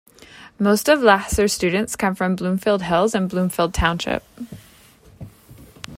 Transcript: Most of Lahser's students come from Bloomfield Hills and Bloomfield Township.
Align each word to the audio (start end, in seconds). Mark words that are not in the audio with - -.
Most 0.57 0.89
of 0.89 0.97
Lahser's 0.97 1.53
students 1.53 1.95
come 1.95 2.15
from 2.15 2.35
Bloomfield 2.35 2.81
Hills 2.81 3.13
and 3.13 3.29
Bloomfield 3.29 3.71
Township. 3.71 4.23